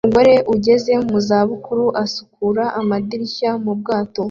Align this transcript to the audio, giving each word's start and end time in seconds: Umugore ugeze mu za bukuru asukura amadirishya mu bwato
Umugore 0.03 0.35
ugeze 0.53 0.91
mu 1.07 1.17
za 1.27 1.39
bukuru 1.49 1.85
asukura 2.03 2.63
amadirishya 2.79 3.49
mu 3.63 3.71
bwato 3.79 4.19